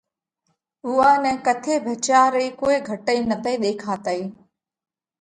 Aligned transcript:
اُوئا 0.85 1.11
نئہ 1.23 1.33
ڪٿي 1.45 1.73
ڀچيا 1.85 2.21
رئي 2.33 2.49
ڪوئي 2.59 2.77
گھٽئِي 2.89 3.19
نتئِي 3.29 3.55
ۮيکاتئِي۔ 3.63 4.21